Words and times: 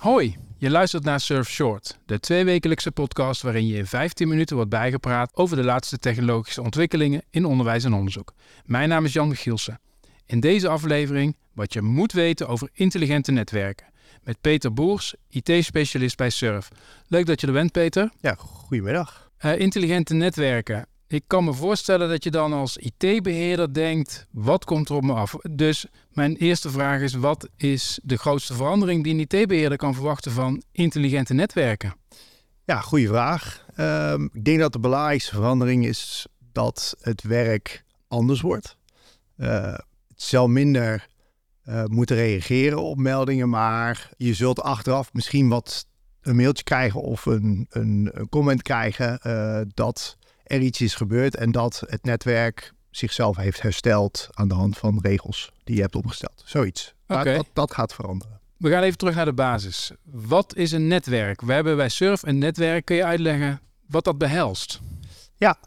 Hoi, 0.00 0.36
je 0.58 0.70
luistert 0.70 1.04
naar 1.04 1.20
Surf 1.20 1.48
Short, 1.48 1.98
de 2.06 2.20
tweewekelijkse 2.20 2.90
podcast 2.90 3.42
waarin 3.42 3.66
je 3.66 3.76
in 3.76 3.86
15 3.86 4.28
minuten 4.28 4.56
wordt 4.56 4.70
bijgepraat 4.70 5.34
over 5.34 5.56
de 5.56 5.64
laatste 5.64 5.98
technologische 5.98 6.62
ontwikkelingen 6.62 7.22
in 7.30 7.44
onderwijs 7.44 7.84
en 7.84 7.92
onderzoek. 7.92 8.32
Mijn 8.64 8.88
naam 8.88 9.04
is 9.04 9.12
Jan 9.12 9.36
Gielsen. 9.36 9.80
In 10.26 10.40
deze 10.40 10.68
aflevering 10.68 11.36
wat 11.52 11.72
je 11.72 11.82
moet 11.82 12.12
weten 12.12 12.48
over 12.48 12.68
intelligente 12.72 13.32
netwerken. 13.32 13.86
Met 14.22 14.40
Peter 14.40 14.72
Boers, 14.72 15.14
IT-specialist 15.28 16.16
bij 16.16 16.30
Surf. 16.30 16.68
Leuk 17.06 17.26
dat 17.26 17.40
je 17.40 17.46
er 17.46 17.52
bent, 17.52 17.72
Peter. 17.72 18.10
Ja, 18.20 18.34
goedemiddag. 18.34 19.30
Uh, 19.44 19.58
intelligente 19.58 20.14
netwerken. 20.14 20.86
Ik 21.06 21.24
kan 21.26 21.44
me 21.44 21.52
voorstellen 21.52 22.08
dat 22.08 22.24
je 22.24 22.30
dan 22.30 22.52
als 22.52 22.76
IT-beheerder 22.76 23.74
denkt, 23.74 24.26
wat 24.30 24.64
komt 24.64 24.88
er 24.88 24.94
op 24.94 25.02
me 25.02 25.12
af? 25.12 25.36
Dus 25.50 25.86
mijn 26.08 26.36
eerste 26.36 26.70
vraag 26.70 27.00
is, 27.00 27.14
wat 27.14 27.48
is 27.56 27.98
de 28.02 28.16
grootste 28.16 28.54
verandering 28.54 29.04
die 29.04 29.14
een 29.14 29.20
IT-beheerder 29.20 29.78
kan 29.78 29.94
verwachten 29.94 30.32
van 30.32 30.62
intelligente 30.72 31.34
netwerken? 31.34 31.96
Ja, 32.64 32.80
goede 32.80 33.06
vraag. 33.06 33.64
Um, 33.76 34.30
ik 34.32 34.44
denk 34.44 34.58
dat 34.58 34.72
de 34.72 34.78
belangrijkste 34.78 35.34
verandering 35.34 35.86
is 35.86 36.26
dat 36.52 36.96
het 37.00 37.22
werk 37.22 37.84
anders 38.08 38.40
wordt. 38.40 38.76
Uh, 39.36 39.72
het 40.08 40.22
zal 40.22 40.48
minder 40.48 41.06
uh, 41.68 41.84
moeten 41.84 42.16
reageren 42.16 42.82
op 42.82 42.98
meldingen, 42.98 43.48
maar 43.48 44.10
je 44.16 44.34
zult 44.34 44.60
achteraf 44.60 45.12
misschien 45.12 45.48
wat 45.48 45.86
een 46.20 46.36
mailtje 46.36 46.64
krijgen 46.64 47.00
of 47.00 47.26
een, 47.26 47.66
een, 47.70 48.26
comment 48.30 48.62
krijgen 48.62 49.18
uh, 49.26 49.60
dat 49.74 50.16
er 50.44 50.60
iets 50.60 50.80
is 50.80 50.94
gebeurd 50.94 51.36
en 51.36 51.52
dat 51.52 51.82
het 51.86 52.04
netwerk 52.04 52.72
zichzelf 52.90 53.36
heeft 53.36 53.62
hersteld 53.62 54.28
aan 54.30 54.48
de 54.48 54.54
hand 54.54 54.78
van 54.78 54.98
regels 55.02 55.52
die 55.64 55.76
je 55.76 55.80
hebt 55.82 55.94
opgesteld. 55.94 56.42
Zoiets. 56.44 56.94
Okay. 57.08 57.34
Dat, 57.34 57.46
dat 57.52 57.74
gaat 57.74 57.94
veranderen. 57.94 58.40
We 58.56 58.70
gaan 58.70 58.82
even 58.82 58.98
terug 58.98 59.14
naar 59.14 59.24
de 59.24 59.32
basis. 59.32 59.92
Wat 60.02 60.56
is 60.56 60.72
een 60.72 60.88
netwerk? 60.88 61.40
We 61.40 61.52
hebben 61.52 61.76
bij 61.76 61.88
Surf 61.88 62.22
een 62.22 62.38
netwerk. 62.38 62.84
Kun 62.84 62.96
je 62.96 63.04
uitleggen 63.04 63.60
wat 63.86 64.04
dat 64.04 64.18
behelst? 64.18 64.80
Ja, 65.36 65.58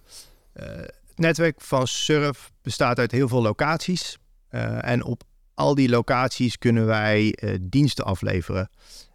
uh, 0.53 0.65
het 0.65 1.15
netwerk 1.15 1.61
van 1.61 1.87
Surf 1.87 2.51
bestaat 2.61 2.99
uit 2.99 3.11
heel 3.11 3.27
veel 3.27 3.41
locaties. 3.41 4.17
Uh, 4.51 4.85
en 4.85 5.03
op 5.03 5.23
al 5.53 5.75
die 5.75 5.89
locaties 5.89 6.57
kunnen 6.57 6.85
wij 6.85 7.37
uh, 7.43 7.55
diensten 7.61 8.05
afleveren. 8.05 8.69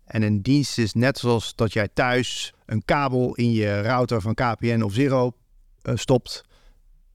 En 0.05 0.23
een 0.23 0.43
dienst 0.43 0.79
is 0.79 0.93
net 0.93 1.19
zoals 1.19 1.55
dat 1.55 1.73
jij 1.73 1.89
thuis 1.95 2.53
een 2.67 2.85
kabel 2.85 3.35
in 3.35 3.53
je 3.53 3.81
router 3.81 4.21
van 4.21 4.35
KPN 4.35 4.83
of 4.83 4.93
Zero 4.93 5.33
uh, 5.83 5.97
stopt. 5.97 6.45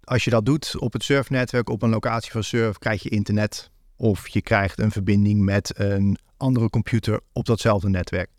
Als 0.04 0.24
je 0.24 0.30
dat 0.30 0.46
doet 0.46 0.76
op 0.80 0.94
het 0.94 1.04
surfnetwerk, 1.04 1.70
op 1.70 1.82
een 1.82 1.90
locatie 1.90 2.32
van 2.32 2.44
surf, 2.44 2.78
krijg 2.78 3.04
je 3.04 3.10
internet. 3.10 3.72
Of 3.96 4.28
je 4.28 4.42
krijgt 4.42 4.80
een 4.80 4.92
verbinding 4.92 5.42
met 5.42 5.72
een 5.76 6.18
andere 6.38 6.70
computer 6.70 7.20
op 7.34 7.46
datzelfde 7.46 7.90
netwerk. 7.90 8.30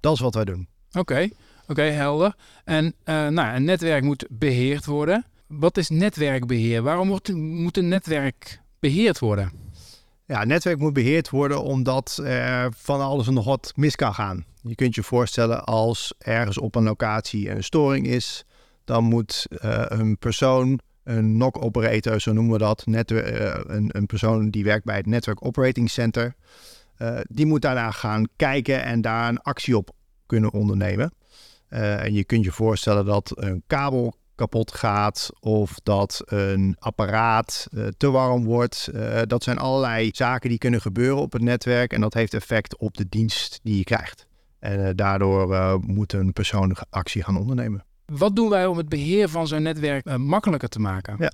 Dat 0.00 0.14
is 0.14 0.20
wat 0.20 0.34
wij 0.34 0.44
doen. 0.44 0.68
Oké, 0.88 0.98
okay. 0.98 1.24
oké, 1.24 1.70
okay, 1.70 1.90
helder. 1.90 2.34
En 2.64 2.84
uh, 2.84 2.92
nou, 3.28 3.56
een 3.56 3.64
netwerk 3.64 4.02
moet 4.02 4.26
beheerd 4.30 4.84
worden. 4.84 5.26
Wat 5.46 5.76
is 5.76 5.88
netwerkbeheer? 5.88 6.82
Waarom 6.82 7.08
wordt, 7.08 7.32
moet 7.32 7.76
een 7.76 7.88
netwerk 7.88 8.60
beheerd 8.78 9.18
worden? 9.18 9.52
Ja, 10.26 10.44
netwerk 10.44 10.78
moet 10.78 10.92
beheerd 10.92 11.30
worden 11.30 11.62
omdat 11.62 12.20
er 12.24 12.72
van 12.76 13.00
alles 13.00 13.26
en 13.26 13.34
nog 13.34 13.44
wat 13.44 13.72
mis 13.76 13.96
kan 13.96 14.14
gaan. 14.14 14.44
Je 14.62 14.74
kunt 14.74 14.94
je 14.94 15.02
voorstellen 15.02 15.64
als 15.64 16.14
ergens 16.18 16.58
op 16.58 16.74
een 16.74 16.82
locatie 16.82 17.50
een 17.50 17.64
storing 17.64 18.06
is, 18.06 18.44
dan 18.88 19.04
moet 19.04 19.46
uh, 19.50 19.84
een 19.88 20.18
persoon, 20.18 20.78
een 21.04 21.36
NOC-operator, 21.36 22.20
zo 22.20 22.32
noemen 22.32 22.52
we 22.52 22.58
dat, 22.58 22.86
netwer- 22.86 23.40
uh, 23.40 23.76
een, 23.76 23.90
een, 23.92 24.06
persoon 24.06 24.50
die 24.50 24.64
werkt 24.64 24.84
bij 24.84 24.96
het 24.96 25.06
Network 25.06 25.44
Operating 25.44 25.90
Center, 25.90 26.34
uh, 26.98 27.18
die 27.28 27.46
moet 27.46 27.62
daarna 27.62 27.90
gaan 27.90 28.28
kijken 28.36 28.82
en 28.82 29.00
daar 29.00 29.28
een 29.28 29.40
actie 29.40 29.76
op 29.76 29.90
kunnen 30.26 30.52
ondernemen. 30.52 31.12
en 31.68 32.14
je 32.14 32.24
kunt 32.24 32.44
je 32.44 32.52
voorstellen 32.52 33.04
dat 33.04 33.32
een 33.34 33.62
kabel 33.66 34.14
kapot 34.34 34.74
gaat 34.74 35.30
of 35.40 35.80
dat 35.82 36.22
een 36.24 36.76
apparaat 36.78 37.68
te 37.96 38.10
warm 38.10 38.44
wordt. 38.44 38.90
Dat 39.26 39.42
zijn 39.42 39.58
allerlei 39.58 40.10
zaken 40.12 40.48
die 40.48 40.58
kunnen 40.58 40.80
gebeuren 40.80 41.22
op 41.22 41.32
het 41.32 41.42
netwerk 41.42 41.92
en 41.92 42.00
dat 42.00 42.14
heeft 42.14 42.34
effect 42.34 42.78
op 42.78 42.96
de 42.96 43.06
dienst 43.08 43.60
die 43.62 43.76
je 43.76 43.84
krijgt. 43.84 44.26
En 44.58 44.96
daardoor 44.96 45.80
moet 45.86 46.12
een 46.12 46.32
persoon 46.32 46.76
actie 46.90 47.22
gaan 47.22 47.38
ondernemen. 47.38 47.87
Wat 48.12 48.36
doen 48.36 48.48
wij 48.48 48.66
om 48.66 48.76
het 48.76 48.88
beheer 48.88 49.28
van 49.28 49.46
zo'n 49.46 49.62
netwerk 49.62 50.16
makkelijker 50.16 50.68
te 50.68 50.80
maken? 50.80 51.16
Ja. 51.18 51.32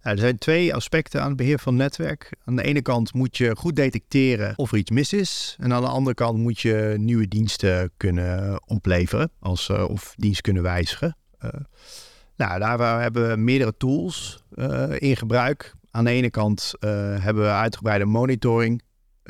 Er 0.00 0.18
zijn 0.18 0.38
twee 0.38 0.74
aspecten 0.74 1.20
aan 1.20 1.28
het 1.28 1.36
beheer 1.36 1.58
van 1.58 1.72
het 1.72 1.82
netwerk. 1.82 2.30
Aan 2.44 2.56
de 2.56 2.62
ene 2.62 2.82
kant 2.82 3.14
moet 3.14 3.36
je 3.36 3.56
goed 3.56 3.76
detecteren 3.76 4.52
of 4.56 4.72
er 4.72 4.78
iets 4.78 4.90
mis 4.90 5.12
is. 5.12 5.56
En 5.58 5.72
aan 5.72 5.82
de 5.82 5.88
andere 5.88 6.14
kant 6.14 6.38
moet 6.38 6.60
je 6.60 6.94
nieuwe 6.98 7.28
diensten 7.28 7.90
kunnen 7.96 8.62
opleveren 8.66 9.30
als, 9.40 9.70
of 9.70 10.14
dienst 10.16 10.40
kunnen 10.40 10.62
wijzigen. 10.62 11.16
Nou, 12.36 12.58
daar 12.58 13.00
hebben 13.00 13.30
we 13.30 13.36
meerdere 13.36 13.76
tools 13.76 14.44
in 14.98 15.16
gebruik. 15.16 15.74
Aan 15.90 16.04
de 16.04 16.10
ene 16.10 16.30
kant 16.30 16.72
hebben 16.80 17.42
we 17.42 17.50
uitgebreide 17.50 18.04
monitoring, 18.04 18.82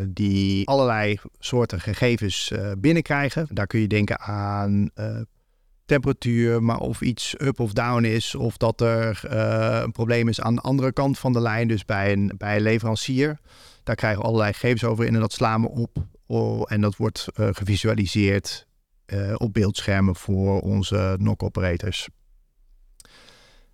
die 0.08 0.68
allerlei 0.68 1.18
soorten 1.38 1.80
gegevens 1.80 2.52
binnenkrijgen. 2.78 3.46
Daar 3.50 3.66
kun 3.66 3.80
je 3.80 3.86
denken 3.88 4.20
aan 4.20 4.90
temperatuur, 5.86 6.62
maar 6.62 6.78
of 6.78 7.00
iets 7.00 7.34
up 7.38 7.60
of 7.60 7.72
down 7.72 8.04
is, 8.04 8.34
of 8.34 8.56
dat 8.56 8.80
er 8.80 9.20
een 9.82 9.92
probleem 9.92 10.28
is 10.28 10.40
aan 10.40 10.54
de 10.54 10.60
andere 10.60 10.92
kant 10.92 11.18
van 11.18 11.32
de 11.32 11.40
lijn, 11.40 11.68
dus 11.68 11.84
bij 11.84 12.12
een, 12.12 12.32
bij 12.36 12.56
een 12.56 12.62
leverancier. 12.62 13.38
Daar 13.82 13.94
krijgen 13.94 14.20
we 14.20 14.26
allerlei 14.26 14.52
gegevens 14.52 14.84
over 14.84 15.04
in 15.04 15.14
en 15.14 15.20
dat 15.20 15.32
slaan 15.32 15.62
we 15.62 15.68
op. 15.68 15.96
Oh, 16.26 16.62
en 16.66 16.80
dat 16.80 16.96
wordt 16.96 17.26
gevisualiseerd 17.34 18.66
op 19.34 19.52
beeldschermen 19.52 20.16
voor 20.16 20.60
onze 20.60 21.16
NOC-operators. 21.18 22.08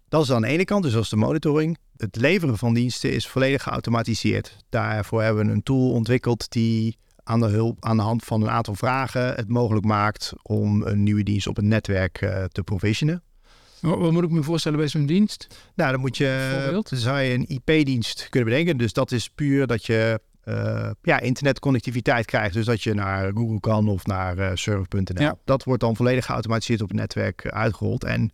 Dat 0.09 0.23
is 0.23 0.33
aan 0.33 0.43
de 0.43 0.49
ene 0.49 0.65
kant, 0.65 0.83
dus 0.83 0.93
dat 0.93 1.03
is 1.03 1.09
de 1.09 1.17
monitoring. 1.17 1.79
Het 1.97 2.17
leveren 2.17 2.59
van 2.59 2.75
diensten 2.75 3.13
is 3.13 3.29
volledig 3.29 3.63
geautomatiseerd. 3.63 4.57
Daarvoor 4.69 5.23
hebben 5.23 5.47
we 5.47 5.53
een 5.53 5.63
tool 5.63 5.91
ontwikkeld 5.91 6.51
die 6.51 6.99
aan 7.25 7.41
de, 7.41 7.47
hulp, 7.47 7.85
aan 7.85 7.97
de 7.97 8.03
hand 8.03 8.25
van 8.25 8.43
een 8.43 8.51
aantal 8.51 8.75
vragen 8.75 9.35
het 9.35 9.49
mogelijk 9.49 9.87
maakt 9.87 10.33
om 10.43 10.83
een 10.83 11.03
nieuwe 11.03 11.23
dienst 11.23 11.47
op 11.47 11.59
een 11.59 11.69
netwerk 11.69 12.21
uh, 12.21 12.45
te 12.45 12.63
provisionen. 12.63 13.23
Wat, 13.81 14.13
moet 14.13 14.25
ik 14.25 14.31
me 14.31 14.43
voorstellen 14.43 14.79
bij 14.79 14.89
zo'n 14.89 15.07
dienst? 15.07 15.47
Nou, 15.75 15.91
dan 15.91 16.01
moet 16.01 16.17
je, 16.17 16.83
zou 16.85 17.21
je 17.21 17.35
een 17.35 17.49
IP-dienst 17.49 18.29
kunnen 18.29 18.49
bedenken. 18.51 18.77
Dus 18.77 18.93
dat 18.93 19.13
is 19.13 19.29
puur 19.29 19.67
dat 19.67 19.87
je 19.87 20.21
uh, 20.45 20.91
ja, 21.03 21.21
internetconnectiviteit 21.21 22.27
krijgt. 22.27 22.55
Dus 22.55 22.67
dat 22.67 22.83
je 22.83 22.95
naar 22.95 23.33
Google 23.35 23.61
kan 23.61 23.89
of 23.89 24.07
naar 24.07 24.39
uh, 24.39 24.51
surf.nl. 24.55 25.23
Ja. 25.23 25.37
Dat 25.45 25.65
wordt 25.65 25.81
dan 25.81 25.97
volledig 25.97 26.25
geautomatiseerd 26.25 26.83
op 26.83 26.89
het 26.89 26.99
netwerk 26.99 27.51
uitgerold. 27.51 28.05
En 28.05 28.31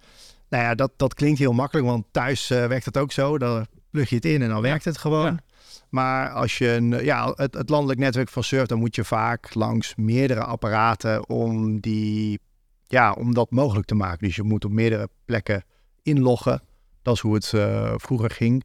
nou 0.48 0.62
ja, 0.62 0.74
dat, 0.74 0.92
dat 0.96 1.14
klinkt 1.14 1.38
heel 1.38 1.52
makkelijk, 1.52 1.86
want 1.86 2.04
thuis 2.10 2.50
uh, 2.50 2.66
werkt 2.66 2.84
het 2.84 2.96
ook 2.96 3.12
zo. 3.12 3.38
Dan 3.38 3.66
plug 3.90 4.08
je 4.08 4.14
het 4.14 4.24
in 4.24 4.42
en 4.42 4.48
dan 4.48 4.62
werkt 4.62 4.84
het 4.84 4.98
gewoon. 4.98 5.24
Ja. 5.24 5.45
Maar 5.96 6.30
als 6.30 6.58
je 6.58 6.68
een, 6.68 7.04
ja, 7.04 7.32
het, 7.36 7.54
het, 7.54 7.68
landelijk 7.68 7.98
netwerk 7.98 8.28
van 8.28 8.44
surf, 8.44 8.66
dan 8.66 8.78
moet 8.78 8.94
je 8.94 9.04
vaak 9.04 9.54
langs 9.54 9.94
meerdere 9.94 10.44
apparaten 10.44 11.28
om, 11.28 11.80
die, 11.80 12.40
ja, 12.86 13.12
om 13.12 13.34
dat 13.34 13.50
mogelijk 13.50 13.86
te 13.86 13.94
maken. 13.94 14.26
Dus 14.26 14.36
je 14.36 14.42
moet 14.42 14.64
op 14.64 14.70
meerdere 14.70 15.08
plekken 15.24 15.64
inloggen. 16.02 16.62
Dat 17.02 17.14
is 17.14 17.20
hoe 17.20 17.34
het 17.34 17.52
uh, 17.54 17.92
vroeger 17.96 18.30
ging. 18.30 18.64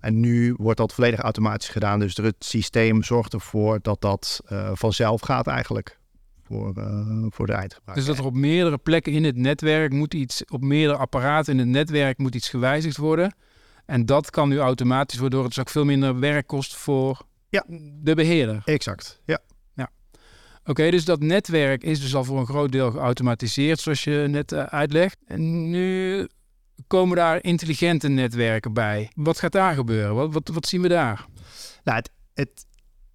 En 0.00 0.20
nu 0.20 0.54
wordt 0.56 0.78
dat 0.78 0.92
volledig 0.92 1.20
automatisch 1.20 1.68
gedaan. 1.68 1.98
Dus 1.98 2.16
het 2.16 2.36
systeem 2.38 3.02
zorgt 3.02 3.32
ervoor 3.32 3.78
dat 3.82 4.00
dat 4.00 4.40
uh, 4.52 4.70
vanzelf 4.72 5.20
gaat 5.20 5.46
eigenlijk 5.46 5.98
voor, 6.42 6.72
uh, 6.78 7.26
voor 7.28 7.46
de 7.46 7.52
eindgebruiker. 7.52 8.04
Dus 8.04 8.04
dat 8.04 8.18
er 8.18 8.30
op 8.30 8.34
meerdere 8.34 8.78
plekken 8.78 9.12
in 9.12 9.24
het 9.24 9.36
netwerk 9.36 9.92
moet 9.92 10.14
iets, 10.14 10.44
op 10.44 10.60
meerdere 10.62 10.98
apparaten 10.98 11.52
in 11.52 11.58
het 11.58 11.68
netwerk 11.68 12.18
moet 12.18 12.34
iets 12.34 12.48
gewijzigd 12.48 12.96
worden. 12.96 13.34
En 13.92 14.06
dat 14.06 14.30
kan 14.30 14.48
nu 14.48 14.58
automatisch, 14.58 15.18
waardoor 15.18 15.40
het 15.40 15.48
dus 15.48 15.58
ook 15.60 15.68
veel 15.70 15.84
minder 15.84 16.18
werk 16.18 16.46
kost 16.46 16.76
voor 16.76 17.22
ja. 17.48 17.64
de 18.02 18.14
beheerder. 18.14 18.62
Exact, 18.64 19.20
ja. 19.24 19.38
ja. 19.74 19.90
Oké, 20.60 20.70
okay, 20.70 20.90
dus 20.90 21.04
dat 21.04 21.20
netwerk 21.20 21.82
is 21.82 22.00
dus 22.00 22.14
al 22.14 22.24
voor 22.24 22.38
een 22.38 22.46
groot 22.46 22.72
deel 22.72 22.90
geautomatiseerd, 22.90 23.80
zoals 23.80 24.04
je 24.04 24.26
net 24.28 24.52
uh, 24.52 24.62
uitlegt. 24.62 25.18
En 25.26 25.70
nu 25.70 26.26
komen 26.86 27.16
daar 27.16 27.42
intelligente 27.42 28.08
netwerken 28.08 28.72
bij. 28.72 29.10
Wat 29.14 29.38
gaat 29.38 29.52
daar 29.52 29.74
gebeuren? 29.74 30.14
Wat, 30.14 30.32
wat, 30.32 30.48
wat 30.48 30.66
zien 30.66 30.82
we 30.82 30.88
daar? 30.88 31.26
Nou, 31.84 31.96
het, 31.96 32.10
het 32.34 32.66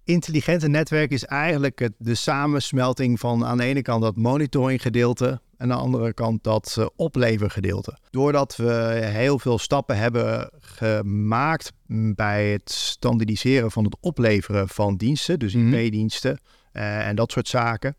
intelligente 0.04 0.68
netwerk 0.68 1.10
is 1.10 1.24
eigenlijk 1.24 1.78
het, 1.78 1.92
de 1.98 2.14
samensmelting 2.14 3.20
van 3.20 3.44
aan 3.44 3.58
de 3.58 3.64
ene 3.64 3.82
kant 3.82 4.02
dat 4.02 4.16
monitoring 4.16 4.82
gedeelte 4.82 5.40
en 5.58 5.72
aan 5.72 5.78
de 5.78 5.84
andere 5.84 6.14
kant 6.14 6.44
dat 6.44 6.76
uh, 6.78 6.86
oplevergedeelte. 6.96 7.98
Doordat 8.10 8.56
we 8.56 9.00
heel 9.02 9.38
veel 9.38 9.58
stappen 9.58 9.96
hebben 9.96 10.50
gemaakt 10.60 11.72
bij 12.14 12.50
het 12.50 12.70
standaardiseren 12.70 13.70
van 13.70 13.84
het 13.84 13.96
opleveren 14.00 14.68
van 14.68 14.96
diensten, 14.96 15.38
dus 15.38 15.54
IP-diensten 15.54 16.40
uh, 16.72 17.06
en 17.06 17.16
dat 17.16 17.32
soort 17.32 17.48
zaken. 17.48 17.96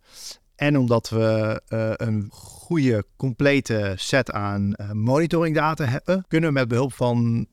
En 0.56 0.78
omdat 0.78 1.10
we 1.10 1.62
uh, 1.70 1.92
een 1.96 2.28
goede, 2.32 3.06
complete 3.16 3.94
set 3.96 4.32
aan 4.32 4.76
monitoringdata 4.94 5.86
hebben, 5.86 6.26
kunnen 6.28 6.50
we 6.50 6.56
met 6.56 6.68
behulp 6.68 6.94
van 6.94 7.48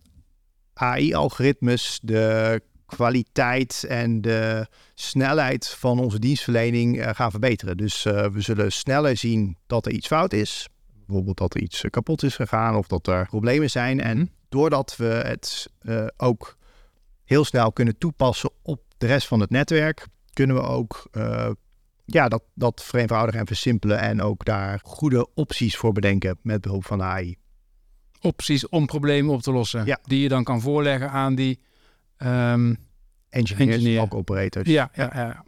AI-algoritmes 0.75 2.01
de 2.03 2.61
kwaliteit 2.87 3.85
en 3.89 4.21
de 4.21 4.67
snelheid 4.95 5.69
van 5.69 5.99
onze 5.99 6.19
dienstverlening 6.19 6.99
uh, 6.99 7.11
gaan 7.13 7.31
verbeteren. 7.31 7.77
Dus 7.77 8.05
uh, 8.05 8.27
we 8.27 8.41
zullen 8.41 8.73
sneller 8.73 9.17
zien 9.17 9.57
dat 9.67 9.87
er 9.87 9.93
iets 9.93 10.07
fout 10.07 10.33
is. 10.33 10.69
Bijvoorbeeld 11.07 11.39
dat 11.39 11.55
er 11.55 11.61
iets 11.61 11.85
kapot 11.91 12.23
is 12.23 12.35
gegaan 12.35 12.77
of 12.77 12.87
dat 12.87 13.07
er 13.07 13.27
problemen 13.27 13.71
zijn. 13.71 14.01
En 14.01 14.17
mhm. 14.17 14.27
doordat 14.49 14.97
we 14.97 15.05
het 15.05 15.71
ook 16.17 16.57
heel 17.25 17.45
snel 17.45 17.73
kunnen 17.73 17.99
toepassen 17.99 18.51
op 18.63 18.83
de 18.99 19.07
rest 19.07 19.27
van 19.27 19.41
het 19.41 19.51
netwerk, 19.51 20.07
kunnen 20.33 20.57
we 20.57 20.63
ook 20.63 21.11
ja, 22.07 22.29
dat, 22.29 22.43
dat 22.55 22.83
vereenvoudigen 22.83 23.41
en 23.41 23.47
versimpelen 23.47 23.99
en 23.99 24.23
ook 24.23 24.45
daar 24.45 24.81
goede 24.83 25.35
opties 25.35 25.77
voor 25.77 25.93
bedenken 25.93 26.39
met 26.43 26.61
behulp 26.61 26.85
van 26.85 26.99
de 26.99 27.05
AI. 27.05 27.37
Opties 28.21 28.69
om 28.69 28.87
problemen 28.87 29.35
op 29.35 29.43
te 29.43 29.53
lossen, 29.53 29.87
ja. 29.87 29.99
die 30.03 30.21
je 30.21 30.29
dan 30.29 30.45
kan 30.45 30.61
voorleggen 30.61 31.11
aan 31.11 31.35
die 31.35 31.61
um, 32.19 32.77
engineers, 33.29 33.75
engineer. 33.75 34.01
ook 34.01 34.15
operators. 34.15 34.69
Ja, 34.69 34.91
ja, 34.95 35.11
ja. 35.15 35.45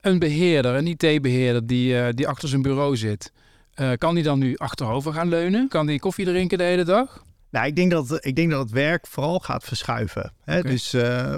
Een 0.00 0.18
beheerder, 0.18 0.74
een 0.74 0.86
IT-beheerder 0.86 1.66
die, 1.66 1.94
uh, 1.94 2.08
die 2.10 2.28
achter 2.28 2.48
zijn 2.48 2.62
bureau 2.62 2.96
zit, 2.96 3.32
uh, 3.74 3.92
kan 3.92 4.14
die 4.14 4.24
dan 4.24 4.38
nu 4.38 4.56
achterover 4.56 5.12
gaan 5.12 5.28
leunen? 5.28 5.68
Kan 5.68 5.86
die 5.86 5.98
koffie 5.98 6.24
drinken 6.24 6.58
de 6.58 6.64
hele 6.64 6.84
dag? 6.84 7.24
Nou, 7.50 7.66
ik 7.66 7.76
denk 7.76 7.90
dat, 7.90 8.24
ik 8.26 8.36
denk 8.36 8.50
dat 8.50 8.60
het 8.60 8.70
werk 8.70 9.06
vooral 9.06 9.38
gaat 9.38 9.64
verschuiven. 9.64 10.32
Hè? 10.44 10.58
Okay. 10.58 10.70
Dus 10.70 10.94
uh, 10.94 11.36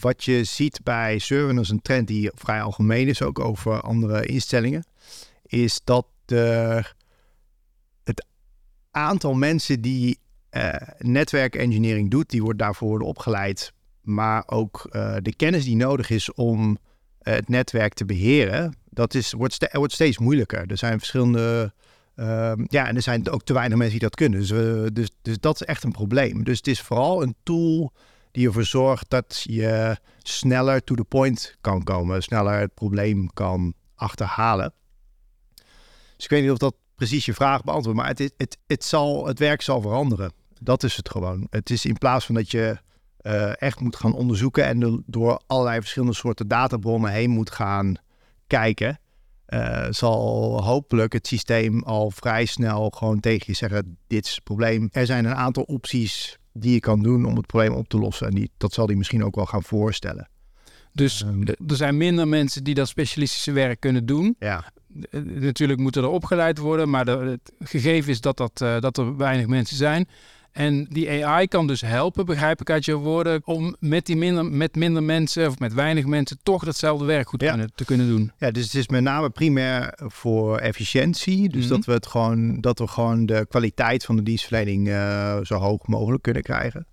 wat 0.00 0.24
je 0.24 0.44
ziet 0.44 0.80
bij 0.82 1.18
servers, 1.18 1.60
is 1.60 1.68
een 1.68 1.82
trend 1.82 2.06
die 2.06 2.30
vrij 2.34 2.62
algemeen 2.62 3.08
is, 3.08 3.22
ook 3.22 3.38
over 3.38 3.80
andere 3.80 4.26
instellingen, 4.26 4.86
is 5.46 5.80
dat 5.84 6.06
er 6.26 6.94
het 8.04 8.26
aantal 8.90 9.34
mensen 9.34 9.80
die 9.80 10.18
netwerkengineering 10.98 12.10
doet, 12.10 12.30
die 12.30 12.42
wordt 12.42 12.58
daarvoor 12.58 12.88
worden 12.88 13.08
opgeleid, 13.08 13.72
maar 14.04 14.42
ook 14.46 14.88
uh, 14.90 15.16
de 15.22 15.34
kennis 15.34 15.64
die 15.64 15.76
nodig 15.76 16.10
is 16.10 16.32
om 16.32 16.78
het 17.22 17.48
netwerk 17.48 17.94
te 17.94 18.04
beheren, 18.04 18.76
dat 18.90 19.14
is, 19.14 19.32
wordt, 19.32 19.68
wordt 19.72 19.92
steeds 19.92 20.18
moeilijker. 20.18 20.64
Er 20.66 20.78
zijn 20.78 20.98
verschillende. 20.98 21.72
Uh, 22.16 22.52
ja, 22.66 22.86
en 22.86 22.96
er 22.96 23.02
zijn 23.02 23.30
ook 23.30 23.42
te 23.42 23.52
weinig 23.52 23.78
mensen 23.78 23.98
die 23.98 24.08
dat 24.08 24.16
kunnen. 24.16 24.40
Dus, 24.40 24.50
uh, 24.50 24.86
dus, 24.92 25.10
dus 25.22 25.40
dat 25.40 25.54
is 25.54 25.66
echt 25.66 25.84
een 25.84 25.92
probleem. 25.92 26.44
Dus 26.44 26.56
het 26.56 26.66
is 26.66 26.80
vooral 26.80 27.22
een 27.22 27.34
tool 27.42 27.92
die 28.30 28.46
ervoor 28.46 28.64
zorgt 28.64 29.10
dat 29.10 29.44
je 29.48 29.96
sneller 30.22 30.84
to 30.84 30.94
the 30.94 31.04
point 31.04 31.56
kan 31.60 31.82
komen, 31.82 32.22
sneller 32.22 32.58
het 32.58 32.74
probleem 32.74 33.32
kan 33.32 33.74
achterhalen. 33.94 34.72
Dus 36.16 36.24
ik 36.24 36.30
weet 36.30 36.42
niet 36.42 36.50
of 36.50 36.58
dat 36.58 36.74
precies 36.94 37.24
je 37.24 37.34
vraag 37.34 37.64
beantwoordt, 37.64 37.98
maar 37.98 38.08
het, 38.08 38.18
het, 38.36 38.58
het, 38.66 38.84
zal, 38.84 39.26
het 39.26 39.38
werk 39.38 39.62
zal 39.62 39.80
veranderen. 39.80 40.32
Dat 40.60 40.82
is 40.82 40.96
het 40.96 41.08
gewoon. 41.08 41.46
Het 41.50 41.70
is 41.70 41.84
in 41.84 41.98
plaats 41.98 42.26
van 42.26 42.34
dat 42.34 42.50
je 42.50 42.78
uh, 43.26 43.62
echt 43.62 43.80
moet 43.80 43.96
gaan 43.96 44.14
onderzoeken 44.14 44.64
en 44.64 45.02
door 45.06 45.40
allerlei 45.46 45.80
verschillende 45.80 46.14
soorten 46.14 46.48
databronnen 46.48 47.10
heen 47.10 47.30
moet 47.30 47.50
gaan 47.50 47.96
kijken, 48.46 48.98
uh, 49.48 49.86
zal 49.90 50.62
hopelijk 50.64 51.12
het 51.12 51.26
systeem 51.26 51.82
al 51.82 52.10
vrij 52.10 52.44
snel 52.44 52.90
gewoon 52.90 53.20
tegen 53.20 53.44
je 53.46 53.54
zeggen: 53.54 53.96
dit 54.06 54.24
is 54.24 54.34
het 54.34 54.44
probleem. 54.44 54.88
Er 54.92 55.06
zijn 55.06 55.24
een 55.24 55.34
aantal 55.34 55.62
opties 55.62 56.38
die 56.52 56.72
je 56.72 56.80
kan 56.80 57.02
doen 57.02 57.24
om 57.24 57.36
het 57.36 57.46
probleem 57.46 57.72
op 57.72 57.88
te 57.88 57.98
lossen. 57.98 58.26
En 58.26 58.34
die, 58.34 58.50
dat 58.56 58.72
zal 58.72 58.86
hij 58.86 58.96
misschien 58.96 59.24
ook 59.24 59.34
wel 59.34 59.46
gaan 59.46 59.62
voorstellen. 59.62 60.28
Dus 60.92 61.22
um, 61.22 61.46
er 61.46 61.76
zijn 61.76 61.96
minder 61.96 62.28
mensen 62.28 62.64
die 62.64 62.74
dat 62.74 62.88
specialistische 62.88 63.52
werk 63.52 63.80
kunnen 63.80 64.06
doen. 64.06 64.36
Ja. 64.38 64.64
Natuurlijk 65.22 65.80
moeten 65.80 66.02
er 66.02 66.08
opgeleid 66.08 66.58
worden, 66.58 66.90
maar 66.90 67.04
de, 67.04 67.10
het 67.10 67.68
gegeven 67.68 68.10
is 68.10 68.20
dat, 68.20 68.36
dat, 68.36 68.60
uh, 68.62 68.80
dat 68.80 68.98
er 68.98 69.16
weinig 69.16 69.46
mensen 69.46 69.76
zijn. 69.76 70.08
En 70.54 70.84
die 70.84 71.26
AI 71.26 71.46
kan 71.46 71.66
dus 71.66 71.80
helpen, 71.80 72.26
begrijp 72.26 72.60
ik 72.60 72.70
uit 72.70 72.84
je 72.84 72.94
woorden, 72.94 73.40
om 73.44 73.76
met, 73.78 74.06
die 74.06 74.16
minder, 74.16 74.44
met 74.44 74.74
minder 74.74 75.02
mensen 75.02 75.48
of 75.48 75.58
met 75.58 75.74
weinig 75.74 76.06
mensen 76.06 76.38
toch 76.42 76.64
datzelfde 76.64 77.04
werk 77.04 77.28
goed 77.28 77.42
kunnen, 77.42 77.72
te 77.74 77.84
kunnen 77.84 78.08
doen. 78.08 78.32
Ja, 78.38 78.50
dus 78.50 78.64
het 78.64 78.74
is 78.74 78.88
met 78.88 79.02
name 79.02 79.30
primair 79.30 79.92
voor 79.96 80.58
efficiëntie. 80.58 81.48
Dus 81.48 81.64
mm 81.64 81.68
-hmm. 81.68 81.76
dat, 81.76 81.84
we 81.84 81.92
het 81.92 82.06
gewoon, 82.06 82.60
dat 82.60 82.78
we 82.78 82.86
gewoon 82.86 83.26
de 83.26 83.46
kwaliteit 83.48 84.04
van 84.04 84.16
de 84.16 84.22
dienstverlening 84.22 84.88
uh, 84.88 85.38
zo 85.42 85.54
hoog 85.54 85.86
mogelijk 85.86 86.22
kunnen 86.22 86.42
krijgen. 86.42 86.86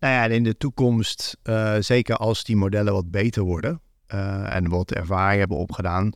Nou 0.00 0.14
ja, 0.14 0.24
en 0.24 0.30
in 0.30 0.44
de 0.44 0.56
toekomst, 0.56 1.36
uh, 1.42 1.74
zeker 1.78 2.16
als 2.16 2.44
die 2.44 2.56
modellen 2.56 2.92
wat 2.92 3.10
beter 3.10 3.42
worden 3.42 3.80
uh, 4.14 4.54
en 4.54 4.68
wat 4.68 4.92
ervaring 4.92 5.38
hebben 5.38 5.56
opgedaan, 5.56 6.12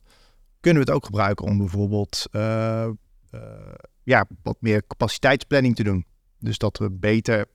kunnen 0.60 0.82
we 0.82 0.88
het 0.88 0.96
ook 0.96 1.04
gebruiken 1.04 1.46
om 1.46 1.58
bijvoorbeeld 1.58 2.26
ja, 4.02 4.26
wat 4.42 4.56
meer 4.60 4.82
capaciteitsplanning 4.86 5.76
te 5.76 5.82
doen. 5.82 6.06
Dus 6.38 6.58
dat 6.58 6.78
we 6.78 6.90
beter 6.90 7.46